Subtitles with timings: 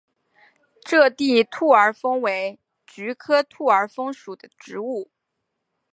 [0.89, 5.11] 边地兔儿风为菊科兔儿风属的植物。